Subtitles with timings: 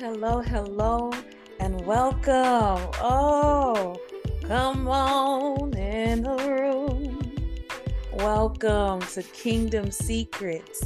[0.00, 1.12] Hello, hello,
[1.58, 2.88] and welcome.
[3.02, 4.00] Oh,
[4.44, 7.18] come on in the room.
[8.14, 10.82] Welcome to Kingdom Secrets.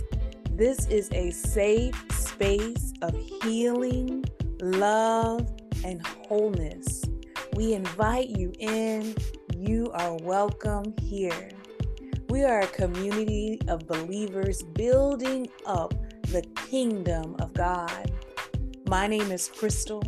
[0.51, 3.15] This is a safe space of
[3.45, 4.25] healing,
[4.61, 5.49] love,
[5.85, 7.05] and wholeness.
[7.55, 9.15] We invite you in.
[9.57, 11.51] You are welcome here.
[12.31, 15.95] We are a community of believers building up
[16.33, 18.11] the kingdom of God.
[18.87, 20.03] My name is Crystal,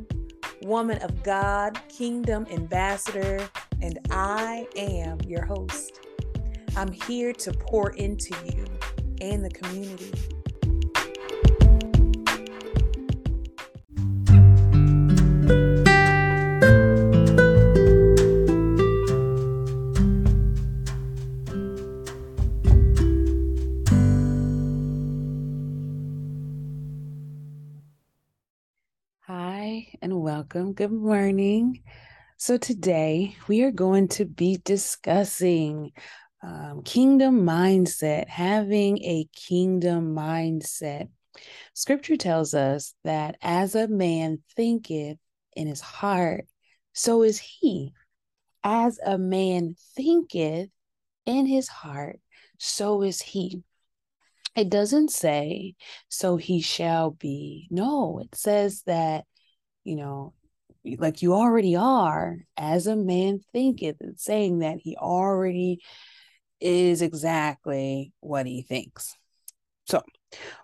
[0.61, 3.49] woman of God, kingdom ambassador,
[3.81, 6.01] and I am your host.
[6.77, 8.67] I'm here to pour into you
[9.23, 10.13] and the community.
[30.57, 30.73] Welcome.
[30.73, 31.83] Good morning.
[32.39, 35.93] So, today we are going to be discussing
[36.43, 41.09] um, kingdom mindset, having a kingdom mindset.
[41.75, 45.19] Scripture tells us that as a man thinketh
[45.55, 46.47] in his heart,
[46.95, 47.93] so is he.
[48.65, 50.71] As a man thinketh
[51.27, 52.19] in his heart,
[52.59, 53.62] so is he.
[54.55, 55.75] It doesn't say,
[56.09, 57.69] so he shall be.
[57.71, 59.27] No, it says that,
[59.84, 60.33] you know,
[60.99, 63.97] like you already are, as a man thinketh.
[64.01, 65.81] It's saying that he already
[66.61, 69.15] is exactly what he thinks.
[69.89, 70.03] So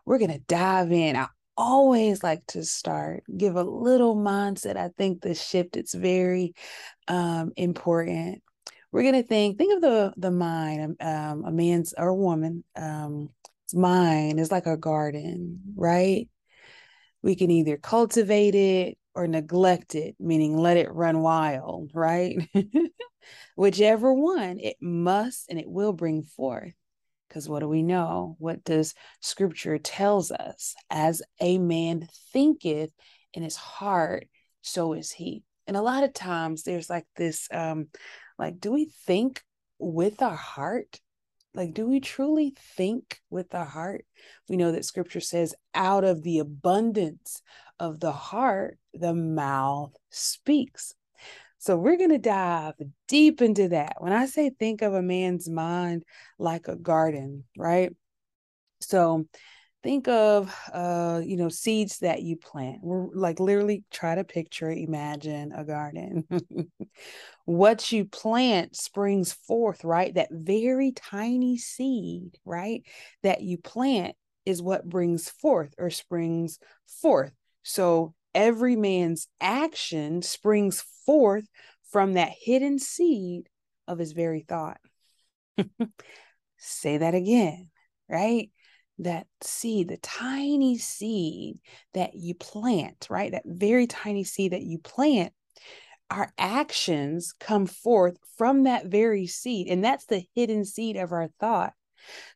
[0.04, 1.16] we're to dive in.
[1.16, 4.76] I always like to start, give a little mindset.
[4.76, 6.54] I think the shift it's very
[7.08, 8.42] um, important.
[8.90, 13.30] We're to think, think of the, the mind, um, a man's or a woman, um,
[13.72, 16.28] mind is like a garden, right?
[17.22, 22.36] We can either cultivate it or neglect it, meaning let it run wild, right?
[23.56, 26.74] Whichever one, it must and it will bring forth.
[27.28, 28.36] Because what do we know?
[28.38, 30.74] What does scripture tells us?
[30.90, 32.90] As a man thinketh
[33.32, 34.28] in his heart,
[34.60, 35.42] so is he.
[35.66, 37.88] And a lot of times there's like this um
[38.38, 39.42] like do we think
[39.78, 41.00] with our heart
[41.54, 44.04] like, do we truly think with the heart?
[44.48, 47.42] We know that scripture says, out of the abundance
[47.78, 50.94] of the heart, the mouth speaks.
[51.58, 52.74] So, we're going to dive
[53.06, 53.96] deep into that.
[53.98, 56.04] When I say think of a man's mind
[56.38, 57.92] like a garden, right?
[58.80, 59.26] So,
[59.82, 62.78] think of uh you know seeds that you plant.
[62.82, 66.26] We're like literally try to picture imagine a garden.
[67.44, 70.14] What you plant springs forth right?
[70.14, 72.82] That very tiny seed right
[73.22, 74.16] that you plant
[74.46, 77.32] is what brings forth or springs forth.
[77.62, 81.46] So every man's action springs forth
[81.90, 83.48] from that hidden seed
[83.88, 84.78] of his very thought.
[86.58, 87.70] Say that again
[88.08, 88.50] right
[88.98, 91.58] that seed, the tiny seed
[91.94, 93.32] that you plant, right?
[93.32, 95.32] That very tiny seed that you plant,
[96.10, 99.68] our actions come forth from that very seed.
[99.68, 101.72] And that's the hidden seed of our thought.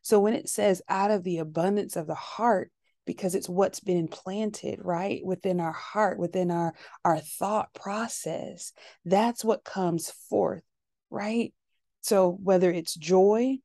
[0.01, 2.71] So when it says out of the abundance of the heart,
[3.07, 6.73] because it's what's been implanted right within our heart within our
[7.03, 8.73] our thought process
[9.05, 10.61] that's what comes forth
[11.09, 11.53] right
[12.01, 13.57] so whether it's joy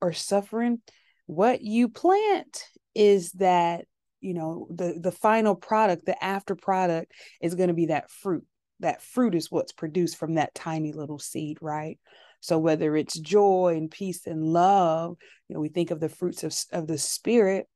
[0.00, 0.80] or suffering
[1.26, 2.64] what you plant
[2.94, 3.84] is that
[4.20, 8.44] you know the the final product the after product is going to be that fruit.
[8.80, 11.98] That fruit is what's produced from that tiny little seed right?
[12.40, 15.16] So whether it's joy and peace and love
[15.48, 17.66] you know we think of the fruits of, of the spirit.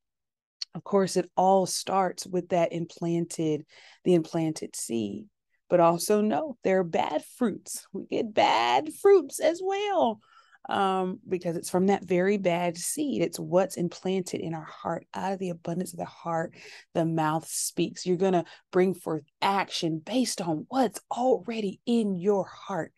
[0.75, 3.65] Of course it all starts with that implanted
[4.05, 5.27] the implanted seed.
[5.69, 7.87] But also know there are bad fruits.
[7.93, 10.21] We get bad fruits as well
[10.69, 13.23] um, because it's from that very bad seed.
[13.23, 15.07] It's what's implanted in our heart.
[15.15, 16.55] Out of the abundance of the heart,
[16.95, 18.05] the mouth speaks.
[18.05, 22.93] You're going to bring forth action based on what's already in your heart,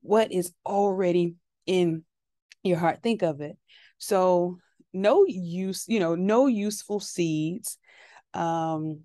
[0.00, 1.34] what is already
[1.66, 2.04] in
[2.62, 3.02] your heart.
[3.02, 3.56] Think of it.
[3.98, 4.58] So,
[4.92, 7.78] no use, you know, no useful seeds
[8.34, 9.00] um,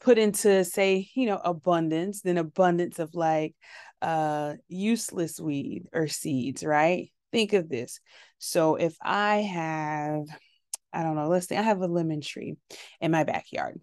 [0.00, 3.54] put into, say, you know, abundance, then abundance of like
[4.02, 7.11] uh useless weed or seeds, right?
[7.32, 8.00] Think of this.
[8.38, 10.24] So if I have,
[10.92, 12.56] I don't know, let's say I have a lemon tree
[13.00, 13.80] in my backyard.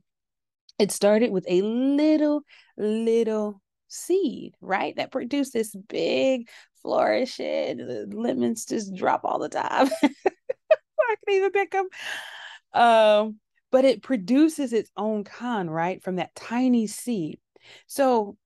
[0.78, 2.44] It started with a little,
[2.78, 4.96] little seed, right?
[4.96, 6.48] That produced this big
[6.82, 7.78] flourishing.
[7.78, 9.90] The lemons just drop all the time.
[10.04, 11.88] I can even pick them.
[12.74, 13.40] Um,
[13.72, 16.02] but it produces its own con, right?
[16.02, 17.40] From that tiny seed.
[17.88, 18.38] So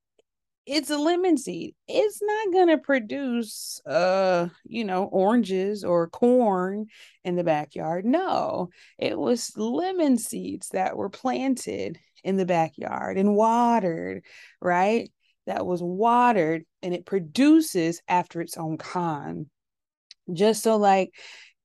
[0.65, 1.75] it's a lemon seed.
[1.87, 6.87] It's not going to produce uh, you know, oranges or corn
[7.23, 8.05] in the backyard.
[8.05, 14.23] No, it was lemon seeds that were planted in the backyard and watered,
[14.61, 15.11] right?
[15.45, 19.47] That was watered and it produces after its own kind.
[20.31, 21.13] Just so like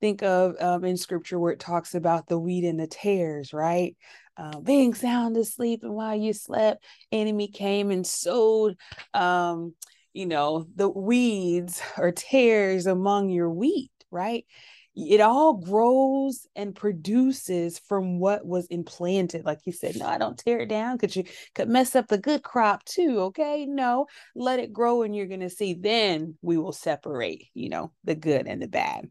[0.00, 3.96] think of um, in scripture where it talks about the wheat and the tares, right?
[4.38, 8.76] Uh, being sound asleep and while you slept, enemy came and sowed,
[9.12, 9.74] um,
[10.12, 14.46] you know, the weeds or tares among your wheat, right?
[14.94, 19.44] It all grows and produces from what was implanted.
[19.44, 21.24] Like you said, no, I don't tear it down because you
[21.54, 23.20] could mess up the good crop too.
[23.20, 23.64] Okay.
[23.66, 25.74] No, let it grow and you're going to see.
[25.74, 29.08] Then we will separate, you know, the good and the bad.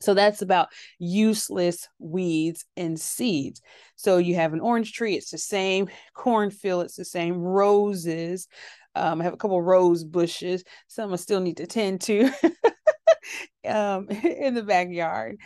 [0.00, 0.68] So that's about
[0.98, 3.60] useless weeds and seeds.
[3.96, 8.46] So you have an orange tree, it's the same cornfield, it's the same roses.
[8.94, 12.30] Um, I have a couple rose bushes, some I still need to tend to
[13.66, 15.38] um, in the backyard.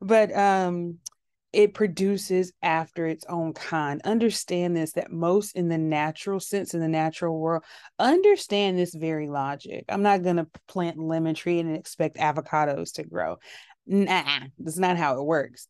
[0.00, 0.98] But um,
[1.52, 4.00] it produces after its own kind.
[4.04, 7.64] Understand this that most in the natural sense, in the natural world,
[7.98, 9.84] understand this very logic.
[9.88, 13.38] I'm not going to plant lemon tree and expect avocados to grow.
[13.86, 15.68] Nah, that's not how it works.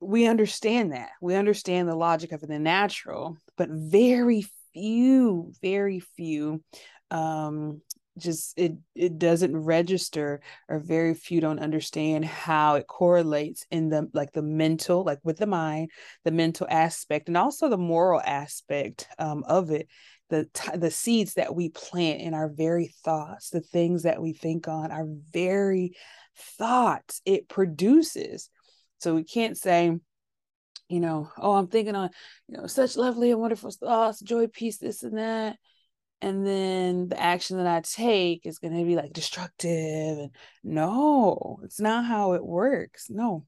[0.00, 1.10] We understand that.
[1.20, 6.62] We understand the logic of the natural, but very few, very few
[7.10, 7.80] um
[8.18, 14.10] just it it doesn't register or very few don't understand how it correlates in the
[14.12, 15.90] like the mental like with the mind
[16.24, 19.88] the mental aspect and also the moral aspect um, of it
[20.30, 24.68] the the seeds that we plant in our very thoughts the things that we think
[24.68, 25.92] on our very
[26.38, 28.50] thoughts it produces.
[28.98, 29.96] So we can't say,
[30.88, 32.10] you know, oh, I'm thinking on,
[32.48, 35.56] you know, such lovely and wonderful thoughts, joy, peace, this and that.
[36.20, 40.18] And then the action that I take is going to be like destructive.
[40.18, 40.30] And
[40.64, 43.08] no, it's not how it works.
[43.08, 43.44] No.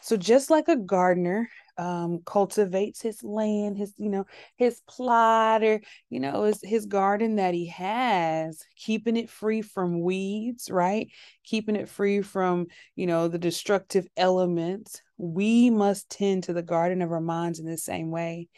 [0.00, 1.48] So just like a gardener
[1.78, 4.24] um, cultivates his land, his, you know,
[4.56, 10.00] his plot or, you know, his, his garden that he has, keeping it free from
[10.00, 11.08] weeds, right?
[11.44, 15.02] Keeping it free from, you know, the destructive elements.
[15.18, 18.48] We must tend to the garden of our minds in the same way.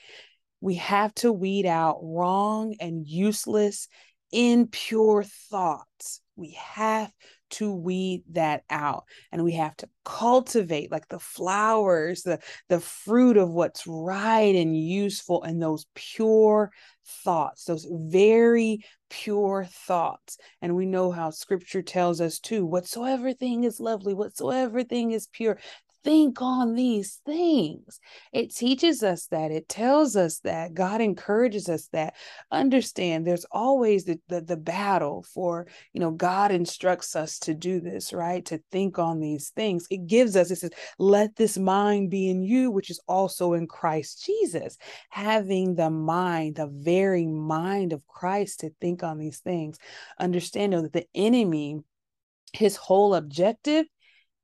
[0.60, 3.88] We have to weed out wrong and useless,
[4.32, 6.20] impure thoughts.
[6.36, 7.12] We have
[7.50, 13.36] to weed that out and we have to cultivate like the flowers the the fruit
[13.36, 16.70] of what's right and useful and those pure
[17.04, 20.38] thoughts those very pure thoughts.
[20.60, 25.28] And we know how scripture tells us too whatsoever thing is lovely whatsoever thing is
[25.28, 25.58] pure
[26.08, 28.00] think on these things.
[28.32, 32.14] It teaches us that, it tells us that, God encourages us that.
[32.50, 37.78] Understand there's always the, the, the battle for, you know, God instructs us to do
[37.78, 38.42] this, right?
[38.46, 39.86] To think on these things.
[39.90, 43.66] It gives us, it says, let this mind be in you, which is also in
[43.66, 44.78] Christ Jesus.
[45.10, 49.76] Having the mind, the very mind of Christ to think on these things.
[50.18, 51.80] Understand though, that the enemy,
[52.54, 53.84] his whole objective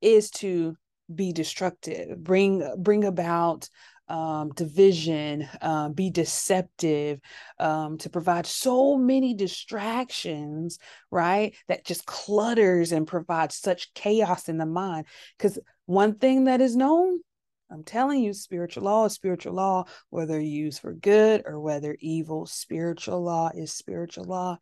[0.03, 0.77] is to
[1.13, 3.69] be destructive, bring bring about
[4.09, 7.21] um, division, um, be deceptive,
[7.59, 10.79] um, to provide so many distractions,
[11.11, 11.55] right?
[11.69, 15.07] That just clutters and provides such chaos in the mind.
[15.39, 17.21] Because one thing that is known,
[17.71, 22.47] I'm telling you, spiritual law is spiritual law, whether used for good or whether evil.
[22.47, 24.59] Spiritual law is spiritual law.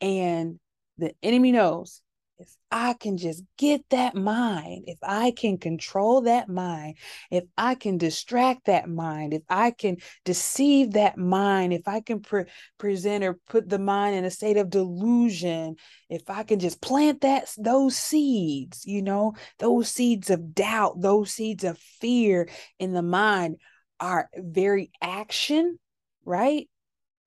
[0.00, 0.60] And
[0.98, 2.00] the enemy knows
[2.38, 6.96] if I can just get that mind, if I can control that mind,
[7.30, 12.20] if I can distract that mind, if I can deceive that mind, if I can
[12.20, 12.44] pre-
[12.78, 15.76] present or put the mind in a state of delusion,
[16.08, 21.32] if I can just plant that those seeds, you know, those seeds of doubt, those
[21.32, 23.56] seeds of fear in the mind,
[23.98, 25.78] our very action,
[26.24, 26.68] right?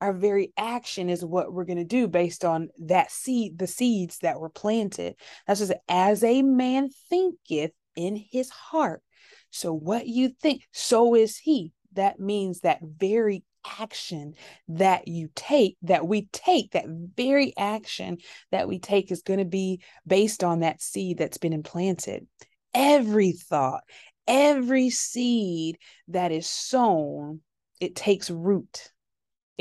[0.01, 4.17] Our very action is what we're going to do based on that seed, the seeds
[4.19, 5.15] that were planted.
[5.45, 9.03] That's just as a man thinketh in his heart.
[9.51, 11.71] So what you think, so is he.
[11.93, 13.43] That means that very
[13.79, 14.33] action
[14.69, 18.17] that you take, that we take, that very action
[18.51, 22.25] that we take is going to be based on that seed that's been implanted.
[22.73, 23.83] Every thought,
[24.27, 25.77] every seed
[26.07, 27.41] that is sown,
[27.79, 28.90] it takes root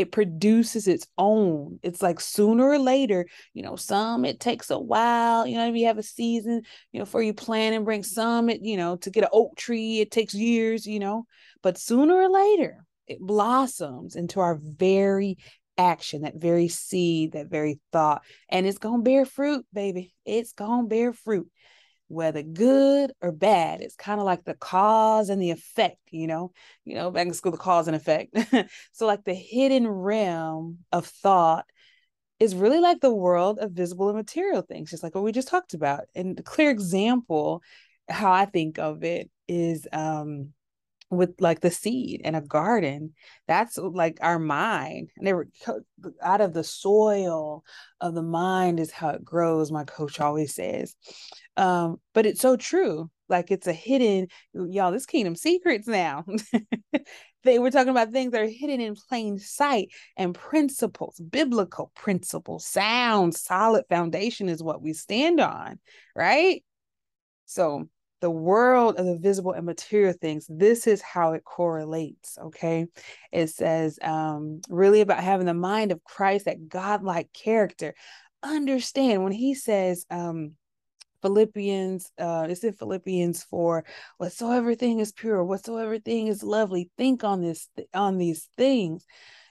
[0.00, 1.78] it produces its own.
[1.82, 5.76] It's like sooner or later, you know, some it takes a while, you know, if
[5.76, 8.96] you have a season, you know, for you plant and bring some, it, you know,
[8.96, 11.26] to get an oak tree, it takes years, you know,
[11.62, 15.36] but sooner or later, it blossoms into our very
[15.76, 20.14] action, that very seed, that very thought, and it's going to bear fruit, baby.
[20.24, 21.50] It's going to bear fruit
[22.10, 23.80] whether good or bad.
[23.80, 26.52] It's kind of like the cause and the effect, you know,
[26.84, 28.36] you know, back in school, the cause and effect.
[28.92, 31.66] so like the hidden realm of thought
[32.40, 35.46] is really like the world of visible and material things, just like what we just
[35.46, 36.06] talked about.
[36.16, 37.62] And the clear example,
[38.08, 40.52] how I think of it is um
[41.10, 43.12] with like the seed in a garden
[43.48, 45.48] that's like our mind and they were
[46.22, 47.64] out of the soil
[48.00, 50.94] of the mind is how it grows my coach always says.
[51.56, 56.24] Um but it's so true like it's a hidden y'all this kingdom secrets now.
[57.42, 62.66] They were talking about things that are hidden in plain sight and principles biblical principles
[62.66, 65.78] sound solid foundation is what we stand on
[66.14, 66.62] right?
[67.46, 67.88] So
[68.20, 72.86] the world of the visible and material things this is how it correlates okay
[73.32, 77.94] it says um really about having the mind of christ that godlike character
[78.42, 80.52] understand when he says um
[81.22, 83.84] Philippians, uh, it's in Philippians 4,
[84.18, 89.04] whatsoever thing is pure, whatsoever thing is lovely, think on this on these things.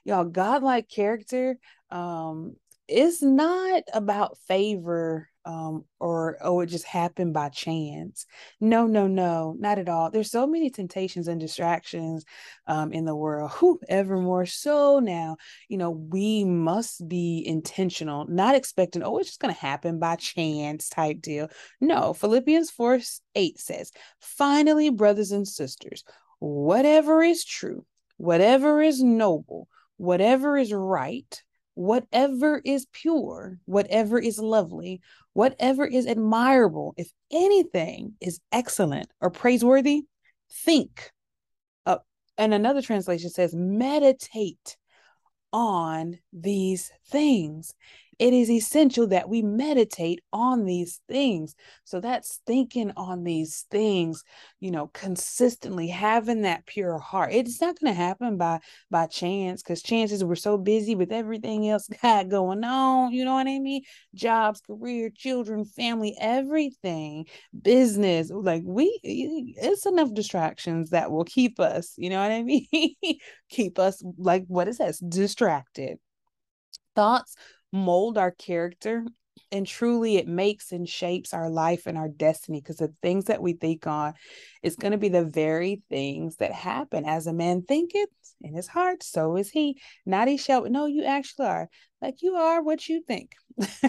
[0.04, 1.58] Y'all, godlike character
[1.92, 2.56] um
[2.90, 8.28] is not about favor um, or oh, it just happened by chance.
[8.60, 10.12] No, no, no, not at all.
[10.12, 12.24] There's so many temptations and distractions
[12.68, 13.52] um, in the world.
[13.54, 19.30] Who ever more so now, you know, we must be intentional, not expecting, oh, it's
[19.30, 21.50] just going to happen by chance type deal.
[21.82, 23.00] No, Philippians 4
[23.34, 26.04] 8 says, finally, brothers and sisters,
[26.38, 27.86] whatever is true,
[28.18, 29.68] whatever is noble,
[29.98, 31.42] whatever is right,
[31.80, 35.00] whatever is pure, whatever is lovely,
[35.32, 40.02] whatever is admirable, if anything is excellent or praiseworthy,
[40.52, 41.10] think.
[41.86, 42.00] Uh,
[42.38, 44.76] and another translation says, meditate
[45.54, 47.74] on these things
[48.20, 51.56] it is essential that we meditate on these things.
[51.86, 54.26] So that's thinking on these things,
[54.60, 57.32] you know, consistently having that pure heart.
[57.32, 58.60] It's not going to happen by
[58.92, 63.14] by chance because chances we're so busy with everything else got going on.
[63.14, 63.84] You know what I mean?
[64.14, 67.26] Jobs, career, children, family, everything,
[67.62, 68.30] business.
[68.30, 71.94] Like we, it's enough distractions that will keep us.
[71.98, 72.96] You know what I mean?
[73.50, 74.96] keep us like what is that?
[75.08, 76.00] Distracted.
[76.96, 77.36] Thoughts
[77.72, 79.06] mold our character
[79.52, 83.42] and truly it makes and shapes our life and our destiny because the things that
[83.42, 84.14] we think on
[84.64, 87.06] is going to be the very things that happen.
[87.06, 88.10] As a man thinketh
[88.42, 89.80] in his heart so is he.
[90.06, 91.70] Not he shall no you actually are.
[92.02, 93.34] Like you are what you think.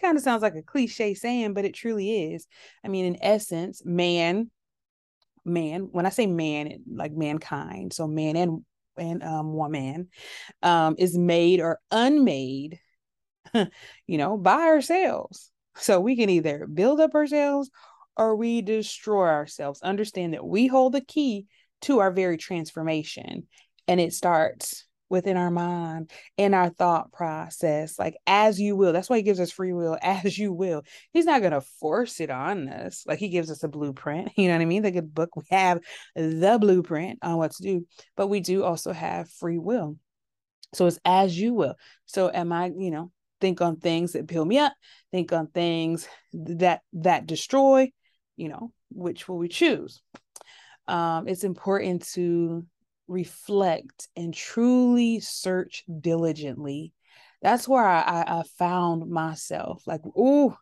[0.00, 2.46] Kind of sounds like a cliche saying but it truly is.
[2.84, 4.50] I mean in essence man
[5.44, 8.64] man when i say man like mankind so man and
[8.96, 10.08] and um woman
[10.62, 12.80] um is made or unmade
[14.06, 15.50] you know, by ourselves.
[15.76, 17.70] So we can either build up ourselves
[18.16, 19.82] or we destroy ourselves.
[19.82, 21.46] Understand that we hold the key
[21.82, 23.46] to our very transformation.
[23.88, 28.92] And it starts within our mind and our thought process, like as you will.
[28.92, 30.82] That's why he gives us free will, as you will.
[31.12, 33.04] He's not going to force it on us.
[33.06, 34.32] Like he gives us a blueprint.
[34.36, 34.82] You know what I mean?
[34.82, 35.80] The good book, we have
[36.16, 37.86] the blueprint on what to do,
[38.16, 39.96] but we do also have free will.
[40.74, 41.74] So it's as you will.
[42.06, 44.72] So am I, you know, think on things that build me up,
[45.10, 47.90] think on things that that destroy,
[48.36, 50.02] you know, which will we choose?
[50.86, 52.66] Um, it's important to
[53.08, 56.92] reflect and truly search diligently.
[57.42, 60.56] That's where I, I, I found myself like, oh,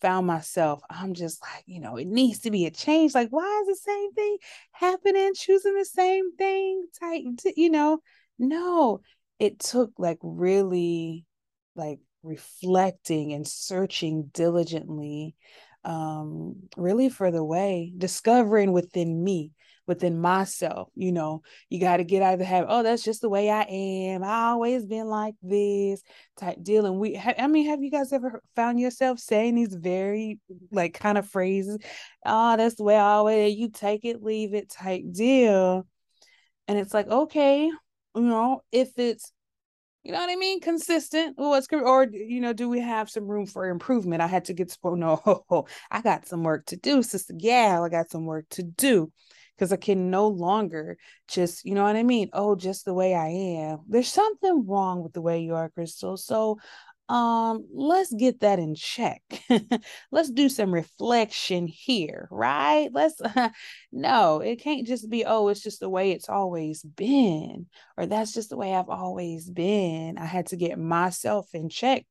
[0.00, 0.82] found myself.
[0.90, 3.14] I'm just like, you know, it needs to be a change.
[3.14, 4.36] Like, why is the same thing
[4.72, 5.32] happening?
[5.34, 7.24] Choosing the same thing, type,
[7.56, 8.00] you know,
[8.38, 9.00] no,
[9.38, 11.24] it took like really
[11.74, 15.34] like reflecting and searching diligently
[15.84, 19.52] um really for the way discovering within me
[19.86, 23.20] within myself you know you got to get out of the habit oh that's just
[23.20, 24.24] the way i am.
[24.24, 26.02] I always been like this
[26.36, 29.74] type deal and we ha- i mean have you guys ever found yourself saying these
[29.74, 30.40] very
[30.72, 31.78] like kind of phrases
[32.24, 35.86] oh that's the way i always you take it leave it type deal
[36.66, 39.32] and it's like okay you know if it's
[40.06, 40.60] you know what I mean?
[40.60, 41.34] Consistent.
[41.36, 44.22] What's or you know, do we have some room for improvement?
[44.22, 47.88] I had to get oh no, I got some work to do, sister Yeah, I
[47.88, 49.10] got some work to do.
[49.56, 50.96] because I can no longer
[51.26, 52.28] just, you know what I mean?
[52.32, 53.80] Oh, just the way I am.
[53.88, 56.16] There's something wrong with the way you are, Crystal.
[56.16, 56.58] So
[57.08, 59.22] um let's get that in check.
[60.10, 62.88] Let's do some reflection here right?
[62.92, 63.20] Let's
[63.92, 68.32] no it can't just be oh it's just the way it's always been or that's
[68.32, 70.18] just the way i've always been.
[70.18, 72.06] I had to get myself in check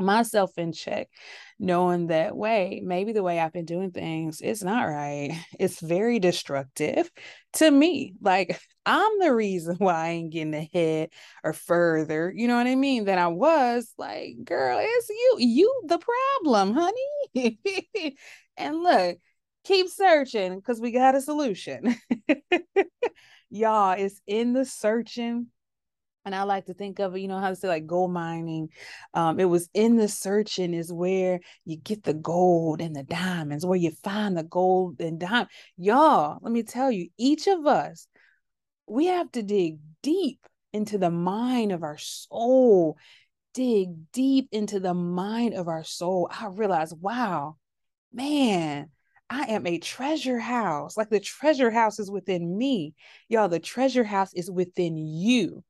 [0.00, 1.08] myself in check,
[1.58, 5.32] knowing that, way maybe the way I've been doing things is not right.
[5.58, 7.10] It's very destructive
[7.54, 8.14] to me.
[8.20, 11.10] Like, I'm the reason why I ain't getting ahead
[11.44, 13.92] or further, you know what I mean, than I was.
[13.98, 17.58] Like, girl, it's you, you the problem, honey.
[18.56, 19.18] and look,
[19.64, 21.94] keep searching because we got a solution.
[23.50, 25.48] Y'all, it's in the searching
[26.24, 28.68] and I like to think of it, you know how to say like gold mining.
[29.14, 33.64] Um, it was in the searching is where you get the gold and the diamonds,
[33.64, 35.48] where you find the gold and diamond.
[35.76, 38.06] Y'all, let me tell you, each of us,
[38.86, 40.40] we have to dig deep
[40.72, 42.98] into the mind of our soul.
[43.54, 46.28] Dig deep into the mind of our soul.
[46.30, 47.56] I realize, wow,
[48.12, 48.90] man,
[49.30, 50.96] I am a treasure house.
[50.96, 52.94] Like the treasure house is within me.
[53.28, 55.64] Y'all, the treasure house is within you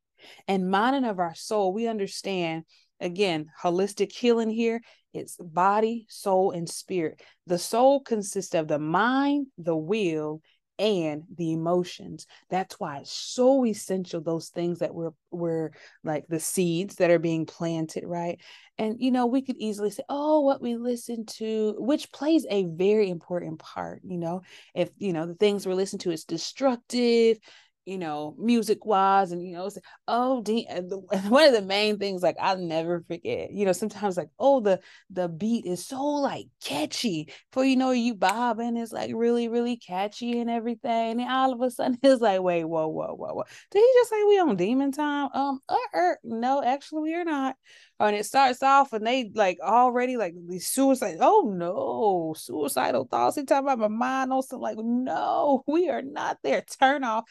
[0.49, 2.65] and mind of our soul, we understand
[3.01, 7.21] again, holistic healing here it's body, soul, and spirit.
[7.47, 10.41] The soul consists of the mind, the will,
[10.79, 12.27] and the emotions.
[12.49, 15.73] That's why it's so essential those things that we're we're
[16.05, 18.41] like the seeds that are being planted, right?
[18.79, 22.65] And you know, we could easily say, "Oh, what we listen to," which plays a
[22.65, 24.43] very important part, you know.
[24.75, 27.39] If, you know, the things we're listening to is destructive,
[27.87, 29.71] you know, music wise, and you know,
[30.09, 30.67] oh, D,
[31.29, 34.81] one of the main things like I'll never forget, you know, sometimes like, oh, the
[35.11, 37.33] the beat is so like catchy.
[37.53, 41.21] For you know, you bobbing is like really, really catchy and everything.
[41.21, 43.45] And all of a sudden it's like, wait, whoa, whoa, whoa, whoa.
[43.71, 45.31] Did he just say we on demon time?
[45.35, 47.57] Um, uh, uh, no, actually we are not.
[48.01, 51.19] And it starts off and they like already like the suicide.
[51.21, 53.37] Oh no, suicidal thoughts.
[53.37, 54.33] He talking about my mind.
[54.33, 56.65] Also, like, no, we are not there.
[56.81, 57.25] Turn off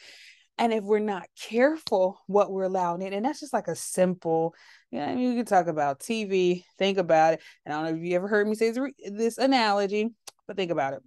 [0.60, 4.54] and if we're not careful what we're allowing in and that's just like a simple
[4.90, 8.06] you know you can talk about tv think about it and i don't know if
[8.06, 10.10] you ever heard me say this, this analogy
[10.46, 11.02] but think about it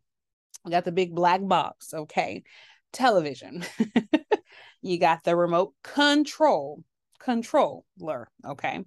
[0.66, 2.44] you got the big black box okay
[2.92, 3.64] television
[4.82, 6.84] you got the remote control
[7.20, 8.84] controller okay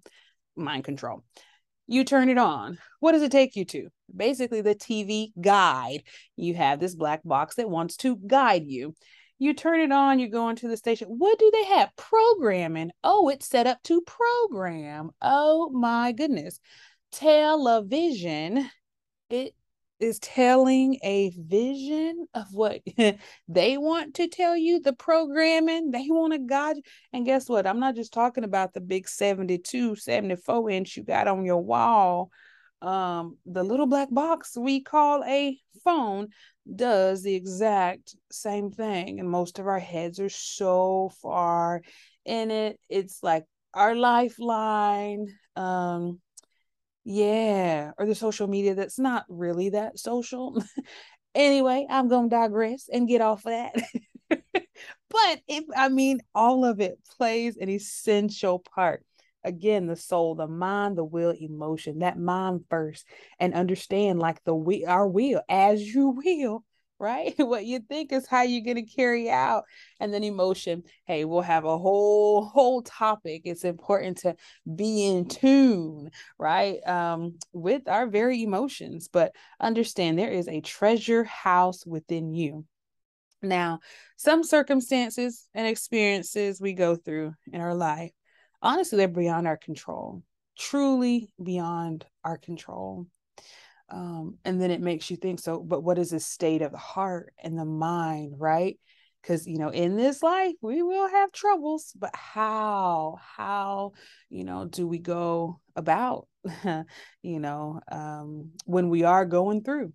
[0.57, 1.23] mind control
[1.87, 2.79] you turn it on.
[3.01, 3.89] What does it take you to?
[4.15, 6.03] Basically, the TV guide.
[6.37, 8.95] You have this black box that wants to guide you.
[9.39, 11.09] You turn it on, you go into the station.
[11.09, 11.95] What do they have?
[11.97, 12.91] Programming.
[13.05, 15.11] Oh, it's set up to program.
[15.21, 16.59] Oh my goodness.
[17.13, 18.69] Television.
[19.29, 19.55] It
[19.99, 22.81] is telling a vision of what
[23.49, 25.91] they want to tell you, the programming.
[25.91, 26.77] They want to guide.
[27.13, 27.67] And guess what?
[27.67, 32.31] I'm not just talking about the big 72, 74 inch you got on your wall.
[32.83, 36.29] Um, the little black box we call a phone
[36.75, 41.81] does the exact same thing and most of our heads are so far
[42.25, 46.21] in it it's like our lifeline um
[47.09, 50.63] yeah or the social media that's not really that social.
[51.37, 53.75] Anyway i'm gonna digress and get off of that.
[55.11, 59.05] But if i mean all of it plays an essential part.
[59.45, 63.07] Again the soul the mind the will emotion that mind first
[63.39, 66.65] and understand like the we our will as you will
[66.99, 67.35] right?
[67.47, 69.65] What you think is how you're going to carry out
[70.01, 70.83] and then emotion.
[71.07, 73.43] Hey we'll have a whole whole topic.
[73.45, 74.37] It's important to
[74.75, 81.25] be in tune right um with our very emotions but understand there is a treasure
[81.25, 82.65] house within you.
[83.43, 83.81] Now
[84.17, 88.13] some circumstances and experiences we go through in our life
[88.63, 90.23] honestly, they're beyond our control,
[90.59, 93.07] truly beyond our control.
[93.89, 96.79] Um, and then it makes you think so, but what is the state of the
[96.79, 98.79] heart and the mind, right?
[99.23, 103.93] Because, you know, in this life, we will have troubles, but how, how,
[104.29, 106.29] you know, do we go about,
[107.23, 109.93] you know, um, when we are going through?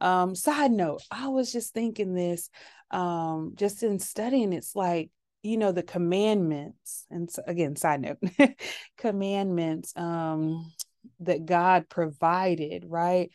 [0.00, 2.50] Um, side note, I was just thinking this,
[2.90, 5.10] um, just in studying, it's like,
[5.42, 8.18] you know the commandments and again side note
[8.96, 10.72] commandments um
[11.20, 13.30] that god provided right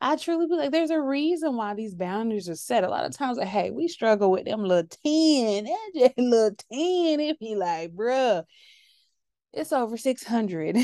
[0.00, 3.38] i truly believe there's a reason why these boundaries are set a lot of times
[3.38, 8.44] like hey we struggle with them little 10 just little 10 if you like bruh
[9.52, 10.76] it's over 600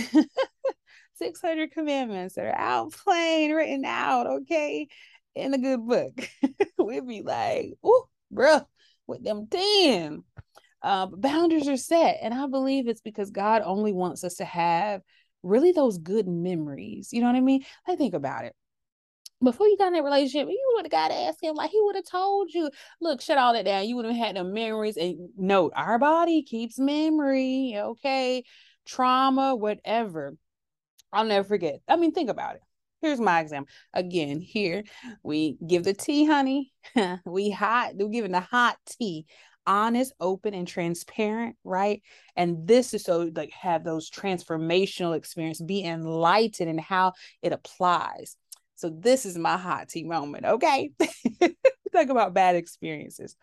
[1.14, 4.88] 600 commandments that are out plain written out okay
[5.34, 6.28] in a good book
[6.78, 8.64] we'd be like oh bruh,
[9.06, 10.22] with them 10.
[10.82, 12.18] Uh, boundaries are set.
[12.22, 15.02] And I believe it's because God only wants us to have
[15.42, 17.12] really those good memories.
[17.12, 17.64] You know what I mean?
[17.86, 18.54] I think about it.
[19.42, 21.80] Before you got in that relationship, you would have got to ask him, like he
[21.80, 22.70] would have told you,
[23.00, 23.88] look, shut all that down.
[23.88, 24.96] You would have had the memories.
[24.96, 28.42] And note, our body keeps memory, okay?
[28.84, 30.36] Trauma, whatever.
[31.12, 31.80] I'll never forget.
[31.86, 32.62] I mean, think about it.
[33.00, 33.72] Here's my example.
[33.94, 34.82] Again, here
[35.22, 36.72] we give the tea, honey.
[37.24, 39.26] we hot, we're giving the hot tea
[39.68, 42.02] honest, open, and transparent, right?
[42.34, 48.36] And this is so like have those transformational experience, be enlightened in how it applies.
[48.74, 50.90] So this is my hot tea moment, okay?
[51.92, 53.36] Talk about bad experiences.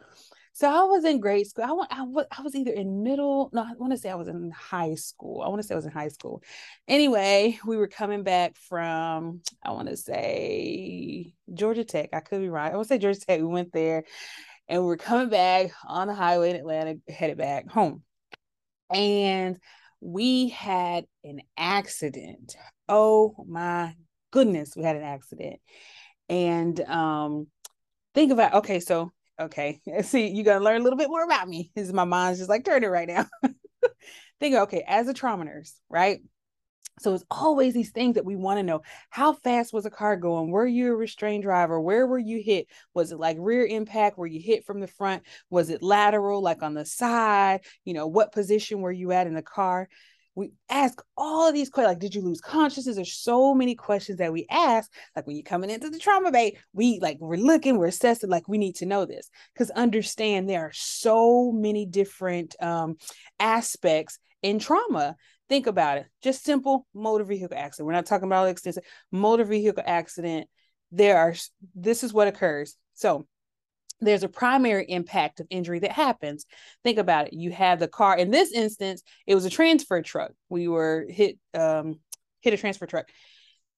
[0.54, 1.66] So I was in grade school.
[1.66, 3.50] I, I, was, I was either in middle.
[3.52, 5.42] No, I want to say I was in high school.
[5.42, 6.42] I want to say I was in high school.
[6.88, 12.12] Anyway, we were coming back from, I want to say Georgia Tech.
[12.14, 12.72] I could be right.
[12.72, 13.42] I want to say Georgia Tech.
[13.42, 14.06] We went there
[14.68, 18.04] and we're coming back on the highway in Atlanta, headed back home.
[18.92, 19.60] And
[20.02, 22.56] we had an accident.
[22.88, 23.96] Oh my
[24.32, 25.60] goodness, we had an accident.
[26.30, 27.48] And um
[28.14, 31.72] think about okay, so okay, see, you gotta learn a little bit more about me.
[31.76, 33.26] Is my mind's just like turning right now.
[34.40, 36.20] think okay, as a trauma nurse, right?
[37.00, 38.82] So it's always these things that we want to know.
[39.10, 40.50] How fast was a car going?
[40.50, 41.80] Were you a restrained driver?
[41.80, 42.68] Where were you hit?
[42.94, 44.18] Was it like rear impact?
[44.18, 45.24] Were you hit from the front?
[45.50, 47.62] Was it lateral, like on the side?
[47.84, 49.90] You know, what position were you at in the car?
[50.36, 51.92] We ask all of these questions.
[51.92, 52.96] Like, did you lose consciousness?
[52.96, 54.92] There's so many questions that we ask.
[55.16, 58.30] Like when you're coming into the trauma bay, we like we're looking, we're assessing.
[58.30, 62.98] Like we need to know this because understand there are so many different um,
[63.40, 65.16] aspects in trauma
[65.48, 66.08] Think about it.
[66.24, 67.86] Just simple motor vehicle accident.
[67.86, 70.48] We're not talking about extensive motor vehicle accident.
[70.92, 71.36] There are
[71.76, 72.76] this is what occurs.
[72.94, 73.28] So
[74.02, 76.46] there's a primary impact of injury that happens.
[76.84, 77.34] Think about it.
[77.34, 78.18] You have the car.
[78.18, 80.32] In this instance, it was a transfer truck.
[80.50, 82.00] We were hit um
[82.42, 83.10] hit a transfer truck.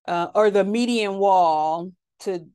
[0.07, 2.47] Uh, or the median wall to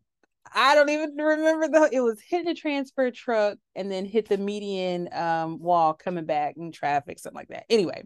[0.54, 1.88] I don't even remember though.
[1.90, 6.56] It was hitting a transfer truck and then hit the median um, wall coming back
[6.56, 7.64] in traffic, something like that.
[7.70, 8.04] Anyway,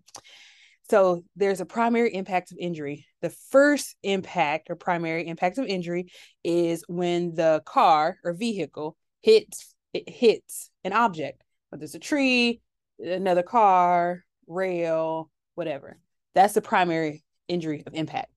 [0.88, 3.06] so there's a primary impact of injury.
[3.20, 6.06] The first impact or primary impact of injury
[6.44, 12.60] is when the car or vehicle hits it hits an object, whether it's a tree,
[12.98, 15.98] another car, rail, whatever.
[16.34, 18.30] That's the primary injury of impact.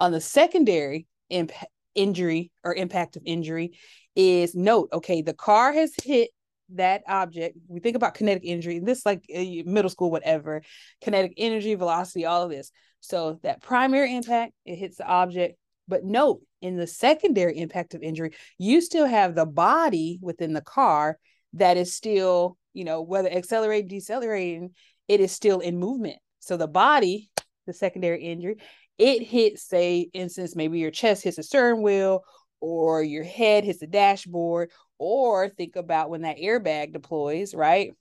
[0.00, 3.76] On the secondary impact injury or impact of injury
[4.14, 6.30] is note, okay, the car has hit
[6.74, 10.62] that object we think about kinetic energy this like uh, middle school whatever
[11.00, 12.70] kinetic energy velocity all of this.
[13.00, 15.56] So that primary impact it hits the object.
[15.86, 20.60] But note in the secondary impact of injury you still have the body within the
[20.60, 21.18] car
[21.54, 24.70] that is still you know whether accelerating decelerating
[25.06, 26.18] it is still in movement.
[26.40, 27.30] So the body
[27.66, 28.56] the secondary injury
[28.98, 32.24] it hits say instance maybe your chest hits a steering wheel
[32.60, 37.92] or your head hits the dashboard or think about when that airbag deploys, right?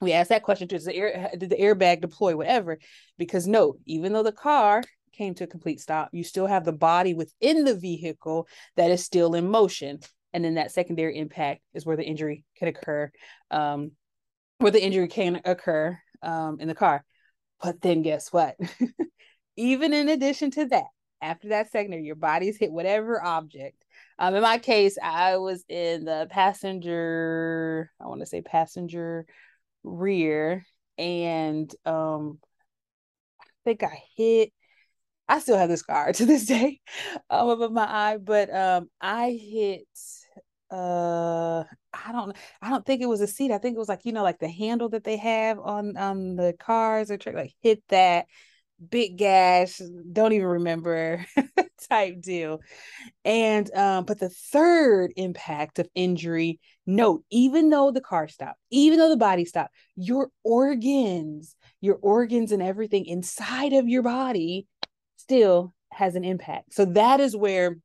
[0.00, 2.36] We ask that question: Does the air did the airbag deploy?
[2.36, 2.78] Whatever,
[3.16, 6.72] because no, even though the car came to a complete stop, you still have the
[6.72, 9.98] body within the vehicle that is still in motion,
[10.32, 13.10] and then that secondary impact is where the injury can occur,
[13.50, 13.92] um,
[14.58, 17.04] where the injury can occur um, in the car.
[17.60, 18.56] But then guess what?
[19.56, 20.84] even in addition to that,
[21.20, 23.84] after that secondary, your body's hit whatever object
[24.18, 29.26] um, in my case, I was in the passenger, I want to say passenger
[29.84, 30.66] rear,
[30.98, 32.40] and um,
[33.40, 34.52] I think I hit.
[35.28, 36.80] I still have the scar to this day
[37.30, 39.86] um, above my eye, but um, I hit.
[40.70, 42.36] Uh, I don't.
[42.60, 43.52] I don't think it was a seat.
[43.52, 46.34] I think it was like you know, like the handle that they have on on
[46.36, 47.36] the cars or truck.
[47.36, 48.26] Like hit that
[48.90, 49.80] big gash.
[50.12, 51.24] Don't even remember
[51.88, 52.60] type deal.
[53.24, 58.98] And um, but the third impact of injury, note, even though the car stopped, even
[58.98, 64.66] though the body stopped, your organs, your organs and everything inside of your body
[65.16, 66.74] still has an impact.
[66.74, 67.76] So that is where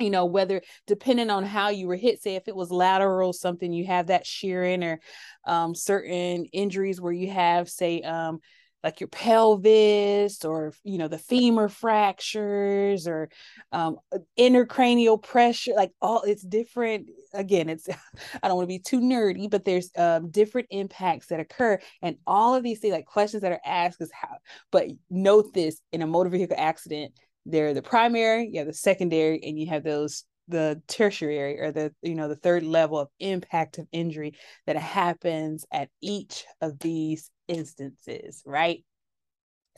[0.00, 3.72] you know whether depending on how you were hit say if it was lateral something
[3.72, 4.98] you have that shearing or
[5.46, 8.40] um, certain injuries where you have say um,
[8.84, 13.30] like your pelvis or you know the femur fractures or
[13.72, 13.96] um,
[14.38, 17.88] intracranial pressure like all it's different again it's
[18.42, 22.16] i don't want to be too nerdy but there's um, different impacts that occur and
[22.26, 24.36] all of these things like questions that are asked is how
[24.70, 27.12] but note this in a motor vehicle accident
[27.46, 31.90] they're the primary you have the secondary and you have those the tertiary or the
[32.02, 34.34] you know the third level of impact of injury
[34.66, 38.84] that happens at each of these instances right?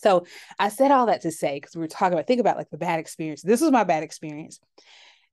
[0.00, 0.26] So
[0.58, 2.78] i said all that to say because we were talking about think about like the
[2.78, 3.42] bad experience.
[3.42, 4.60] This was my bad experience.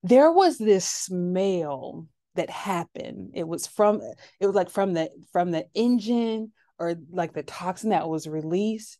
[0.03, 3.31] There was this smell that happened.
[3.33, 4.01] It was from
[4.39, 8.97] it was like from the from the engine or like the toxin that was released.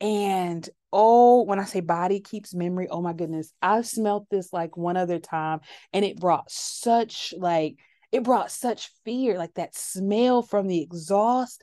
[0.00, 4.76] And oh, when I say body keeps memory, oh my goodness, I smelt this like
[4.76, 5.60] one other time
[5.92, 7.76] and it brought such like
[8.12, 11.62] it brought such fear, like that smell from the exhaust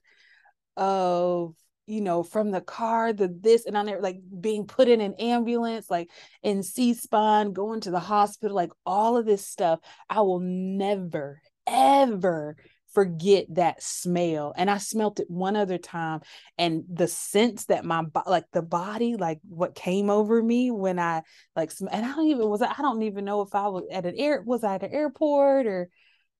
[0.77, 1.53] of
[1.87, 5.13] you know from the car the this and on there like being put in an
[5.15, 6.09] ambulance like
[6.43, 12.55] in c-spine going to the hospital like all of this stuff i will never ever
[12.93, 14.53] forget that smell.
[14.57, 16.21] And i smelt it one other time
[16.57, 21.21] and the sense that my like the body like what came over me when i
[21.55, 24.15] like and i don't even was i don't even know if i was at an
[24.17, 25.89] air was i at an airport or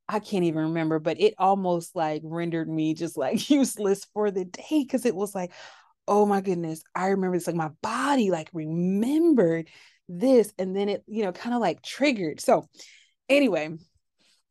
[0.09, 4.45] i can't even remember but it almost like rendered me just like useless for the
[4.45, 5.51] day because it was like
[6.07, 9.67] oh my goodness i remember it's like my body like remembered
[10.09, 12.65] this and then it you know kind of like triggered so
[13.29, 13.69] anyway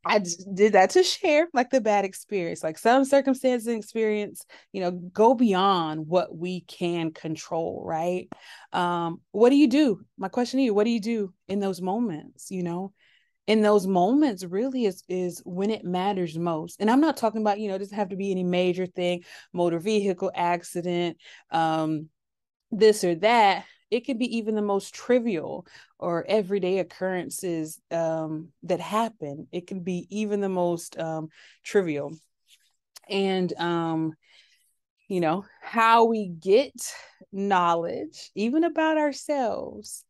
[0.07, 0.19] I
[0.53, 4.91] did that to share like the bad experience, like some circumstances and experience, you know,
[4.91, 8.29] go beyond what we can control, right?
[8.71, 9.99] Um, what do you do?
[10.17, 12.49] My question to you, what do you do in those moments?
[12.51, 12.93] You know,
[13.47, 16.79] in those moments really is is when it matters most.
[16.79, 19.23] And I'm not talking about, you know, it doesn't have to be any major thing,
[19.53, 21.17] motor vehicle accident,
[21.51, 22.09] um,
[22.71, 25.65] this or that it could be even the most trivial
[25.97, 29.47] or everyday occurrences um, that happen.
[29.51, 31.29] It can be even the most um,
[31.63, 32.13] trivial.
[33.09, 34.13] And, um,
[35.07, 36.73] you know, how we get
[37.31, 40.03] knowledge, even about ourselves,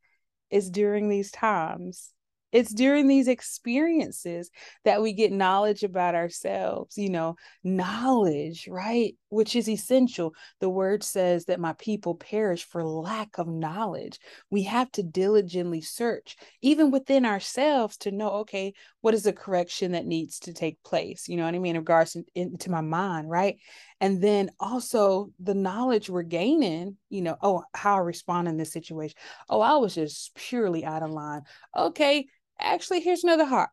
[0.50, 2.12] is during these times
[2.58, 4.50] it's during these experiences
[4.84, 9.15] that we get knowledge about ourselves, you know, knowledge, right?
[9.30, 10.34] Which is essential.
[10.60, 14.17] The word says that my people perish for lack of knowledge.
[14.50, 19.91] We have to diligently search, even within ourselves, to know, okay, what is the correction
[19.91, 21.28] that needs to take place?
[21.28, 21.76] You know what I mean?
[21.76, 23.58] In regards to, into my mind, right?
[24.02, 28.74] And then also the knowledge we're gaining, you know, oh, how I respond in this
[28.74, 29.15] situation.
[29.48, 31.43] Oh, I was just purely out of line.
[31.76, 32.26] Okay,
[32.60, 33.70] actually, here's another hot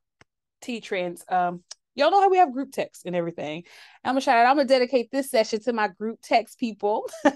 [0.63, 1.25] T trends.
[1.29, 1.63] Um,
[1.95, 3.65] y'all know how we have group text and everything.
[4.05, 4.47] I'm gonna shout out.
[4.47, 7.09] I'm gonna dedicate this session to my group text people.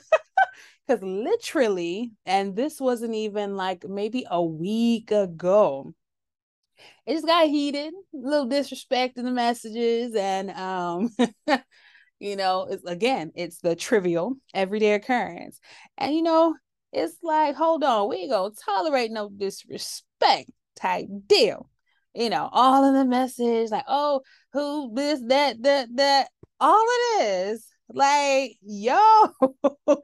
[0.88, 5.92] Because literally, and this wasn't even like maybe a week ago,
[7.06, 11.10] it just got heated, a little disrespect in the messages, and um,
[12.18, 15.60] you know, it's again, it's the trivial everyday occurrence.
[15.98, 16.54] And you know,
[16.92, 21.68] it's like, hold on, we ain't gonna tolerate no disrespect type deal.
[22.14, 26.28] You know, all of the message, like, oh, who this, that, that, that,
[26.60, 27.66] all it is.
[27.92, 29.28] Like, yo.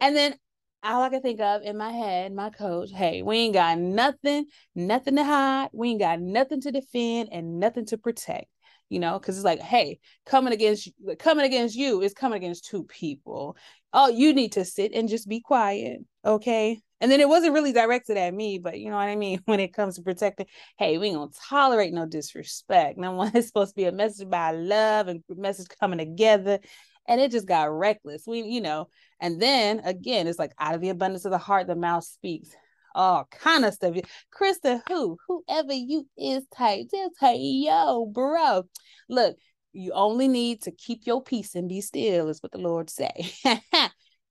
[0.00, 0.34] and then
[0.82, 4.46] all I can think of in my head, my coach, hey, we ain't got nothing,
[4.74, 5.70] nothing to hide.
[5.72, 8.46] We ain't got nothing to defend and nothing to protect.
[8.90, 12.84] You know, because it's like, hey, coming against coming against you is coming against two
[12.84, 13.56] people.
[13.92, 16.00] Oh, you need to sit and just be quiet.
[16.24, 16.80] Okay.
[17.00, 19.40] And then it wasn't really directed at me, but you know what I mean?
[19.46, 20.46] When it comes to protecting,
[20.78, 22.98] hey, we ain't gonna tolerate no disrespect.
[22.98, 26.58] No one is supposed to be a message by love and message coming together.
[27.06, 28.24] And it just got reckless.
[28.26, 28.88] We, you know,
[29.20, 32.50] and then again, it's like out of the abundance of the heart, the mouth speaks.
[32.94, 33.96] All kind of stuff.
[34.32, 38.64] Krista, who, whoever you is type, just hey, yo, bro.
[39.08, 39.36] Look,
[39.72, 43.32] you only need to keep your peace and be still, is what the Lord say.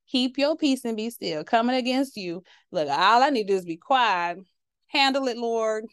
[0.07, 1.43] keep your peace and be still.
[1.43, 2.43] Coming against you.
[2.71, 4.37] Look, all I need to do is be quiet.
[4.87, 5.85] Handle it, Lord.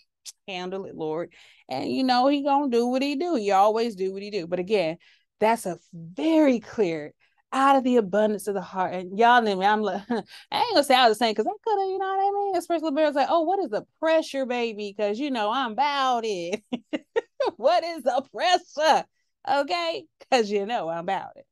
[0.46, 1.32] Handle it, Lord.
[1.68, 3.34] And you know he gonna do what he do.
[3.34, 4.46] He always do what he do.
[4.46, 4.98] But again,
[5.40, 7.14] that's a very clear
[7.52, 8.94] out of the abundance of the heart.
[8.94, 11.50] And y'all know me, I'm like, I ain't gonna say I was same because I
[11.64, 12.56] could have, you know what I mean?
[12.56, 14.94] Especially Bear's like, oh, what is the pressure, baby?
[14.96, 16.62] Because you know I'm about it.
[17.56, 19.04] what is the pressure?
[19.48, 21.46] Okay, because you know I'm about it.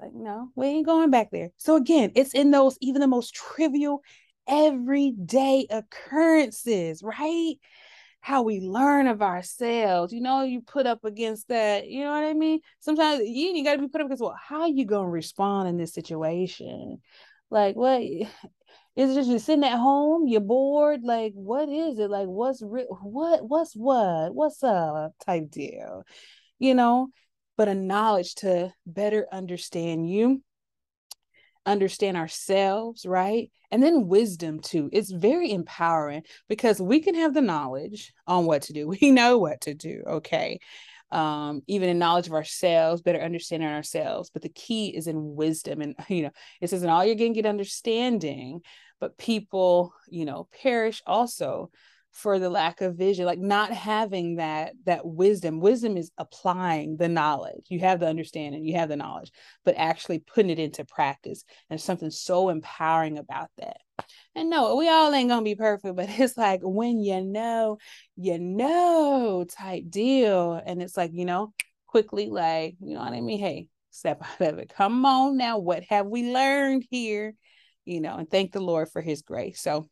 [0.00, 1.50] Like, no, we ain't going back there.
[1.56, 4.02] So again, it's in those even the most trivial
[4.48, 7.56] everyday occurrences, right?
[8.28, 10.12] How we learn of ourselves.
[10.12, 12.60] You know, you put up against that, you know what I mean?
[12.78, 15.94] Sometimes you, you gotta be put up against well, how you gonna respond in this
[15.94, 17.00] situation?
[17.48, 18.02] Like what
[18.96, 21.04] is just you sitting at home, you're bored?
[21.04, 22.10] Like, what is it?
[22.10, 24.34] Like, what's re- what what's what?
[24.34, 26.02] What's up type deal?
[26.58, 27.08] You know,
[27.56, 30.42] but a knowledge to better understand you
[31.68, 33.50] understand ourselves, right?
[33.70, 34.88] And then wisdom too.
[34.92, 38.88] It's very empowering because we can have the knowledge on what to do.
[39.00, 40.58] We know what to do, okay?
[41.10, 44.30] Um, even in knowledge of ourselves, better understanding ourselves.
[44.30, 45.80] But the key is in wisdom.
[45.80, 48.60] And, you know, it says, in all you're getting get understanding,
[49.00, 51.70] but people, you know, perish also
[52.18, 55.60] for the lack of vision like not having that that wisdom.
[55.60, 57.66] Wisdom is applying the knowledge.
[57.68, 59.30] You have the understanding you have the knowledge
[59.64, 63.76] but actually putting it into practice and something so empowering about that.
[64.34, 67.78] And no we all ain't gonna be perfect but it's like when you know
[68.16, 70.60] you know type deal.
[70.66, 71.52] And it's like you know
[71.86, 73.38] quickly like you know what i mean?
[73.38, 74.72] Hey step out of it.
[74.76, 77.34] Come on now what have we learned here?
[77.84, 79.60] You know and thank the lord for his grace.
[79.60, 79.88] So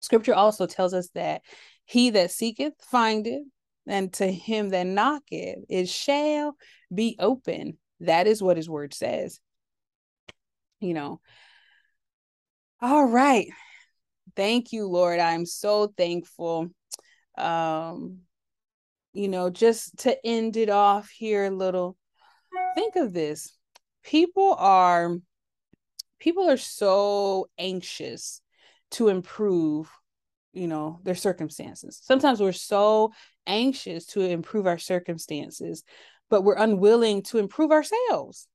[0.00, 1.42] Scripture also tells us that
[1.84, 3.42] he that seeketh findeth,
[3.86, 6.54] and to him that knocketh it shall
[6.94, 7.78] be open.
[8.00, 9.40] That is what his word says.
[10.80, 11.20] You know.
[12.80, 13.48] All right.
[14.36, 15.18] Thank you, Lord.
[15.18, 16.68] I'm so thankful.
[17.36, 18.18] Um,
[19.12, 21.96] you know, just to end it off here a little.
[22.74, 23.56] Think of this.
[24.04, 25.16] People are
[26.20, 28.40] people are so anxious
[28.92, 29.90] to improve
[30.52, 32.00] you know their circumstances.
[32.02, 33.12] Sometimes we're so
[33.46, 35.84] anxious to improve our circumstances
[36.30, 38.48] but we're unwilling to improve ourselves.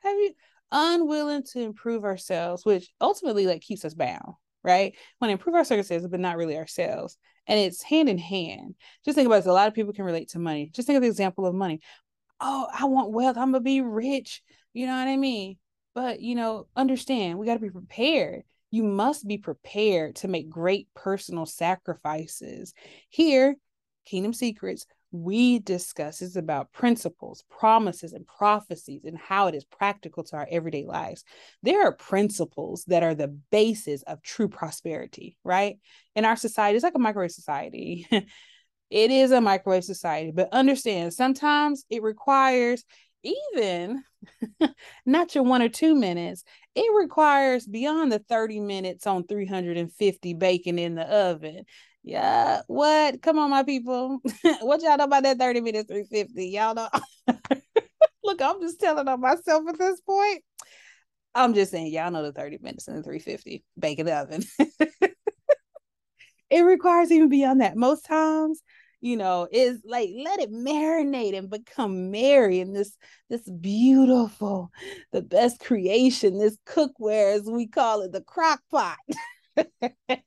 [0.00, 0.32] Have you
[0.70, 4.94] unwilling to improve ourselves which ultimately like keeps us bound right?
[5.20, 8.74] Want to improve our circumstances but not really ourselves and it's hand in hand.
[9.04, 10.70] Just think about this a lot of people can relate to money.
[10.74, 11.80] Just think of the example of money.
[12.40, 14.42] Oh i want wealth i'm gonna be rich
[14.72, 15.56] you know what i mean?
[15.94, 20.48] But you know understand we got to be prepared you must be prepared to make
[20.48, 22.72] great personal sacrifices.
[23.08, 23.56] Here,
[24.06, 30.22] Kingdom Secrets, we discuss is about principles, promises, and prophecies and how it is practical
[30.24, 31.24] to our everyday lives.
[31.62, 35.78] There are principles that are the basis of true prosperity, right?
[36.14, 38.06] In our society, it's like a microwave society.
[38.90, 42.84] it is a microwave society, but understand sometimes it requires
[43.24, 44.04] even
[45.06, 50.78] not your one or two minutes, it requires beyond the 30 minutes on 350 baking
[50.78, 51.64] in the oven.
[52.02, 53.20] Yeah, what?
[53.20, 54.20] Come on, my people.
[54.60, 56.46] what y'all know about that 30 minutes, 350?
[56.46, 56.88] Y'all know.
[58.24, 60.42] Look, I'm just telling on myself at this point.
[61.34, 64.42] I'm just saying, y'all know the 30 minutes and the 350 baking oven.
[66.50, 67.76] it requires even beyond that.
[67.76, 68.62] Most times,
[69.00, 72.96] you know is like let it marinate and become merry in this
[73.28, 74.70] this beautiful
[75.12, 78.96] the best creation this cookware as we call it the crock pot.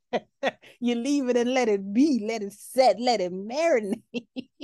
[0.80, 4.02] You leave it and let it be let it set let it marinate.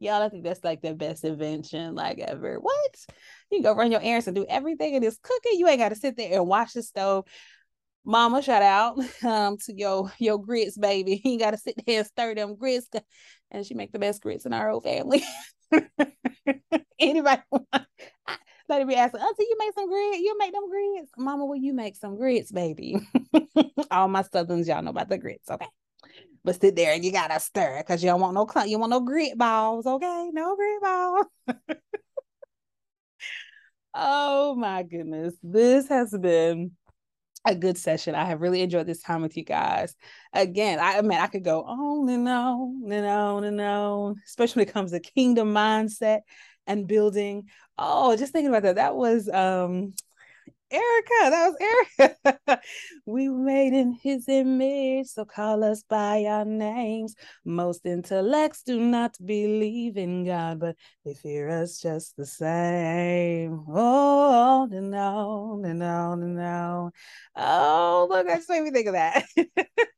[0.00, 2.58] Y'all i think that's like the best invention like ever.
[2.58, 3.06] What?
[3.52, 5.58] You go run your errands and do everything in this cooking?
[5.58, 7.26] You ain't got to sit there and wash the stove
[8.04, 11.20] mama shout out um to your your grits baby.
[11.24, 12.88] You gotta sit there and stir them grits
[13.50, 15.22] and she make the best grits in our whole family.
[16.98, 17.42] Anybody
[18.68, 20.18] let me ask auntie you make some grits?
[20.18, 21.10] You make them grits?
[21.16, 22.96] Mama will you make some grits baby.
[23.90, 25.66] All my southerns y'all know about the grits okay?
[26.44, 28.90] But sit there and you gotta stir it because you don't want no you want
[28.90, 30.30] no grit balls okay?
[30.32, 31.26] No grit balls.
[33.94, 35.34] Oh my goodness.
[35.42, 36.72] This has been
[37.44, 38.14] a good session.
[38.14, 39.94] I have really enjoyed this time with you guys.
[40.32, 44.60] Again, I, I mean, I could go on and on and on and on, especially
[44.60, 46.20] when it comes to kingdom mindset
[46.66, 47.48] and building.
[47.78, 48.76] Oh, just thinking about that.
[48.76, 49.92] That was um
[50.74, 51.56] Erica, that was
[51.98, 52.60] Erica.
[53.06, 57.14] we made in his image, so call us by our names.
[57.44, 63.64] Most intellects do not believe in God, but they fear us just the same.
[63.68, 66.90] Oh, and on and on and on.
[67.36, 69.26] Oh, look, that just made me think of that.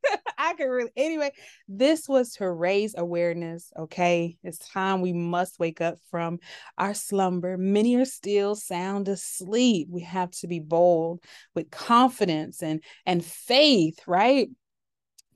[0.65, 1.31] Really anyway.
[1.69, 3.73] This was to raise awareness.
[3.79, 4.39] Okay.
[4.43, 6.39] It's time we must wake up from
[6.79, 7.57] our slumber.
[7.57, 9.89] Many are still sound asleep.
[9.91, 11.23] We have to be bold
[11.55, 14.49] with confidence and and faith, right?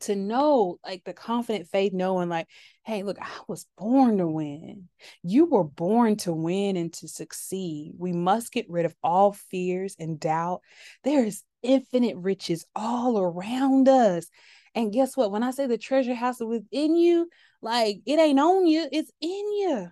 [0.01, 2.47] To know like the confident faith, knowing like,
[2.85, 4.89] hey, look, I was born to win.
[5.23, 7.93] You were born to win and to succeed.
[7.99, 10.63] We must get rid of all fears and doubt.
[11.05, 14.27] There is infinite riches all around us.
[14.75, 15.33] And guess what?
[15.33, 17.29] When I say the treasure house is within you,
[17.61, 19.89] like it ain't on you, it's in you.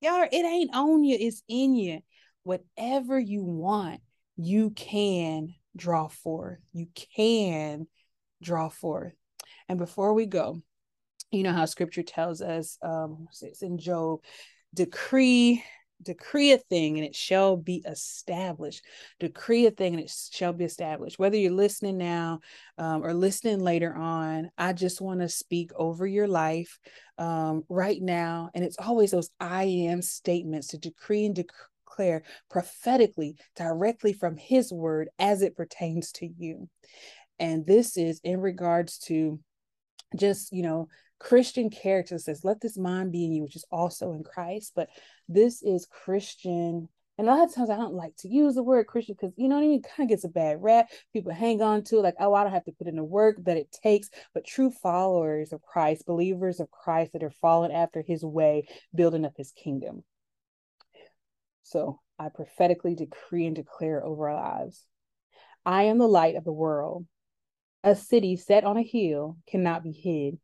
[0.00, 2.00] Y'all, it ain't on you, it's in you.
[2.42, 4.00] Whatever you want,
[4.36, 6.58] you can draw forth.
[6.72, 7.86] You can
[8.42, 9.14] draw forth.
[9.68, 10.62] And before we go,
[11.30, 14.20] you know how scripture tells us, um, it's in Job,
[14.74, 15.64] decree
[16.02, 18.82] decree a thing and it shall be established.
[19.20, 21.18] Decree a thing and it shall be established.
[21.18, 22.40] Whether you're listening now
[22.78, 26.78] um, or listening later on, I just want to speak over your life
[27.18, 28.50] um, right now.
[28.54, 34.72] And it's always those I am statements to decree and declare prophetically directly from His
[34.72, 36.68] word as it pertains to you.
[37.38, 39.38] And this is in regards to
[40.16, 40.88] just, you know,
[41.18, 44.72] Christian character says, let this mind be in you, which is also in Christ.
[44.74, 44.88] But
[45.28, 46.88] this is Christian.
[47.18, 49.48] And a lot of times I don't like to use the word Christian because, you
[49.48, 49.80] know what I mean?
[49.80, 50.90] It kind of gets a bad rap.
[51.14, 53.36] People hang on to it like, oh, I don't have to put in the work
[53.44, 54.10] that it takes.
[54.34, 59.24] But true followers of Christ, believers of Christ that are following after his way, building
[59.24, 60.04] up his kingdom.
[61.62, 64.84] So I prophetically decree and declare over our lives
[65.64, 67.06] I am the light of the world.
[67.82, 70.38] A city set on a hill cannot be hid.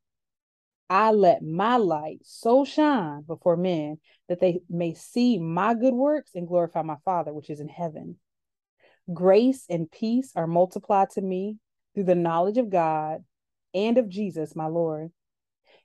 [0.93, 3.97] I let my light so shine before men
[4.29, 8.17] that they may see my good works and glorify my Father which is in heaven.
[9.11, 11.57] Grace and peace are multiplied to me
[11.95, 13.25] through the knowledge of God
[13.73, 15.13] and of Jesus, my Lord.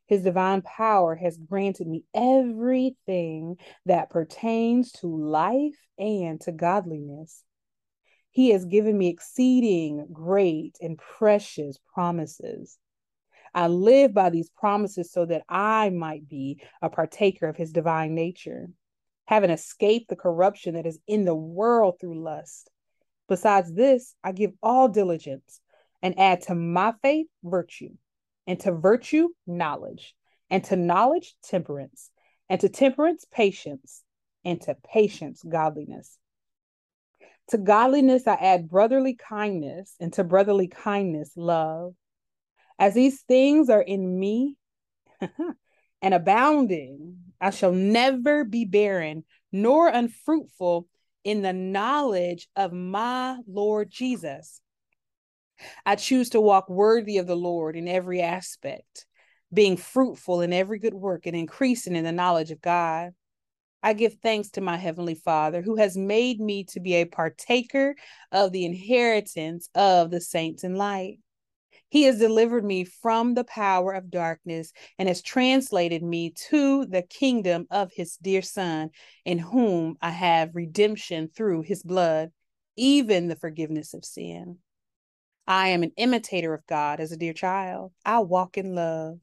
[0.07, 3.55] His divine power has granted me everything
[3.85, 7.45] that pertains to life and to godliness.
[8.31, 12.77] He has given me exceeding great and precious promises
[13.57, 18.13] I live by these promises so that I might be a partaker of his divine
[18.13, 18.69] nature,
[19.25, 22.69] having escaped the corruption that is in the world through lust.
[23.27, 25.59] Besides this, I give all diligence
[26.03, 27.95] and add to my faith virtue,
[28.45, 30.13] and to virtue, knowledge,
[30.51, 32.11] and to knowledge, temperance,
[32.49, 34.03] and to temperance, patience,
[34.45, 36.19] and to patience, godliness.
[37.47, 41.95] To godliness, I add brotherly kindness, and to brotherly kindness, love
[42.79, 44.55] as these things are in me
[46.01, 50.87] and abounding, I shall never be barren nor unfruitful
[51.23, 54.61] in the knowledge of my Lord Jesus.
[55.85, 59.05] I choose to walk worthy of the Lord in every aspect,
[59.53, 63.11] being fruitful in every good work and increasing in the knowledge of God.
[63.81, 67.95] I give thanks to my Heavenly Father who has made me to be a partaker
[68.31, 71.19] of the inheritance of the saints in light.
[71.89, 77.01] He has delivered me from the power of darkness and has translated me to the
[77.01, 78.89] kingdom of his dear Son,
[79.23, 82.31] in whom I have redemption through his blood,
[82.75, 84.57] even the forgiveness of sin.
[85.47, 87.93] I am an imitator of God as a dear child.
[88.03, 89.19] I walk in love.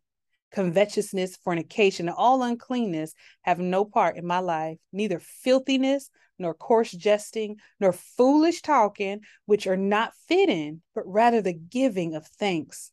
[0.53, 3.12] Covetousness, fornication, all uncleanness
[3.43, 9.66] have no part in my life, neither filthiness nor coarse jesting, nor foolish talking, which
[9.66, 12.91] are not fitting, but rather the giving of thanks.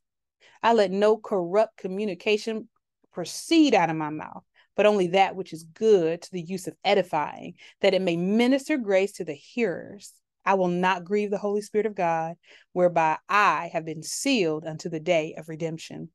[0.63, 2.69] I let no corrupt communication
[3.11, 4.43] proceed out of my mouth,
[4.75, 8.77] but only that which is good to the use of edifying, that it may minister
[8.77, 10.13] grace to the hearers.
[10.45, 12.35] I will not grieve the Holy Spirit of God,
[12.73, 16.09] whereby I have been sealed unto the day of redemption.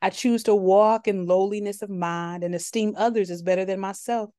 [0.00, 4.30] I choose to walk in lowliness of mind and esteem others as better than myself.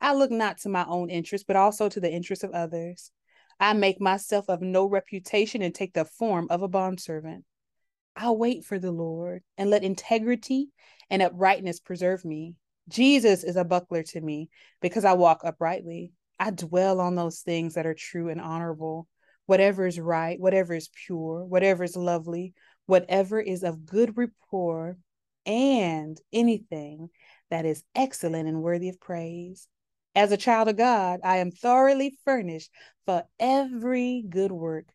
[0.00, 3.10] I look not to my own interest, but also to the interest of others.
[3.60, 7.44] I make myself of no reputation and take the form of a bondservant.
[8.16, 10.68] I'll wait for the Lord and let integrity
[11.10, 12.54] and uprightness preserve me.
[12.88, 16.12] Jesus is a buckler to me because I walk uprightly.
[16.38, 19.08] I dwell on those things that are true and honorable,
[19.46, 22.54] whatever is right, whatever is pure, whatever is lovely,
[22.86, 24.96] whatever is of good rapport,
[25.44, 27.08] and anything
[27.50, 29.66] that is excellent and worthy of praise.
[30.18, 32.72] As a child of God, I am thoroughly furnished
[33.06, 34.86] for every good work.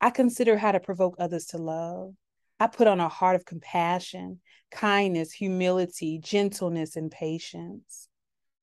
[0.00, 2.14] I consider how to provoke others to love.
[2.60, 4.38] I put on a heart of compassion,
[4.70, 8.06] kindness, humility, gentleness, and patience.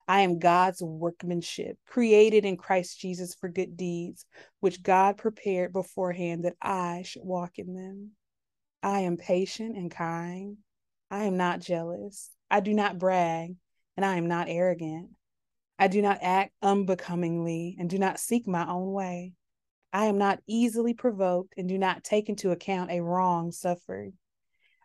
[0.08, 4.26] I am God's workmanship, created in Christ Jesus for good deeds,
[4.62, 8.12] which God prepared beforehand that I should walk in them.
[8.82, 10.56] I am patient and kind.
[11.10, 12.30] I am not jealous.
[12.50, 13.58] I do not brag,
[13.98, 15.10] and I am not arrogant.
[15.82, 19.34] I do not act unbecomingly and do not seek my own way.
[19.92, 24.14] I am not easily provoked and do not take into account a wrong suffered.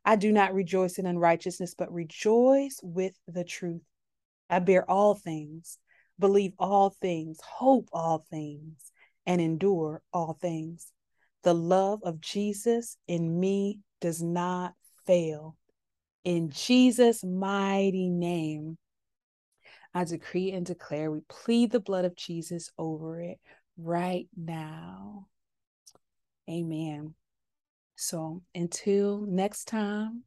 [0.06, 3.82] I do not rejoice in unrighteousness, but rejoice with the truth.
[4.48, 5.78] I bear all things,
[6.18, 8.90] believe all things, hope all things,
[9.26, 10.90] and endure all things.
[11.42, 14.72] The love of Jesus in me does not
[15.06, 15.58] fail.
[16.24, 18.78] In Jesus' mighty name,
[19.96, 23.40] I decree and declare we plead the blood of Jesus over it
[23.78, 25.28] right now.
[26.50, 27.14] Amen.
[27.94, 30.24] So until next time,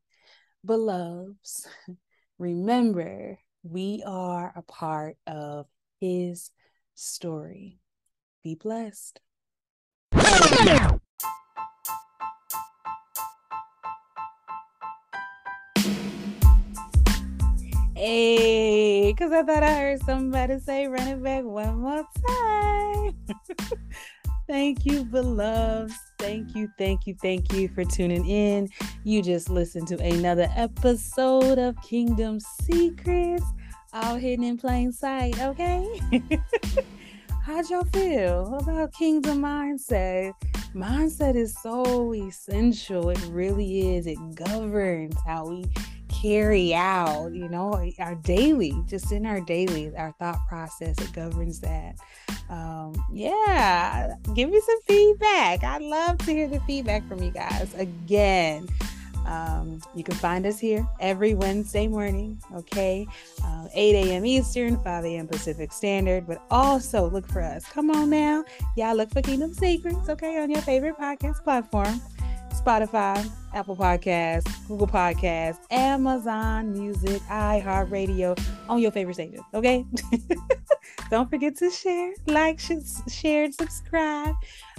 [0.66, 1.68] beloveds,
[2.40, 5.68] remember we are a part of
[6.02, 6.50] his
[6.96, 7.78] story.
[8.44, 9.22] Be blessed.
[17.96, 18.79] Hey,
[19.20, 23.16] because I thought I heard somebody say run it back one more time.
[24.48, 25.94] thank you, beloveds.
[26.18, 28.70] Thank you, thank you, thank you for tuning in.
[29.04, 33.44] You just listened to another episode of Kingdom Secrets,
[33.92, 35.86] all hidden in plain sight, okay?
[37.44, 40.32] How'd y'all feel about Kingdom Mindset?
[40.74, 43.10] Mindset is so essential.
[43.10, 44.08] It really is.
[44.08, 45.66] It governs how we
[46.22, 51.60] carry out, you know, our daily, just in our daily, our thought process, it governs
[51.62, 51.96] that.
[52.50, 55.64] Um, yeah, give me some feedback.
[55.64, 57.74] I'd love to hear the feedback from you guys.
[57.76, 58.68] Again,
[59.26, 63.08] um, you can find us here every Wednesday morning, okay?
[63.44, 64.26] Uh, 8 a.m.
[64.26, 65.28] Eastern, 5 a.m.
[65.28, 67.64] Pacific Standard, but also look for us.
[67.66, 68.44] Come on now.
[68.76, 72.02] Y'all look for Kingdom Secrets, okay, on your favorite podcast platform.
[72.52, 79.39] Spotify, Apple Podcasts, Google Podcasts, Amazon Music, iHeartRadio on your favorite station.
[79.54, 79.86] Okay.
[81.12, 84.36] Don't forget to share, like, share, and subscribe.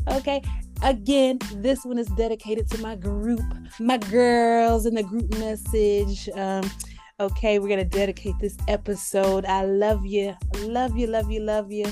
[0.09, 0.43] Okay.
[0.83, 3.41] Again, this one is dedicated to my group,
[3.79, 6.29] my girls in the group message.
[6.31, 6.71] Um,
[7.19, 9.45] okay, we're gonna dedicate this episode.
[9.45, 11.85] I love you, love you, love you, love you,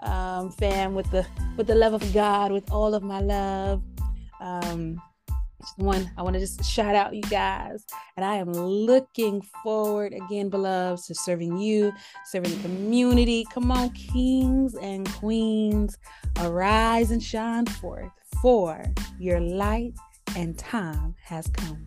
[0.00, 3.82] um, fam, with the with the love of God, with all of my love.
[4.40, 5.00] Um,
[5.76, 7.84] one I want to just shout out you guys.
[8.16, 11.92] And I am looking forward again, beloveds, to serving you,
[12.26, 13.46] serving the community.
[13.52, 15.98] Come on, kings and queens,
[16.40, 18.10] arise and shine forth,
[18.40, 18.84] for
[19.18, 19.94] your light
[20.36, 21.86] and time has come.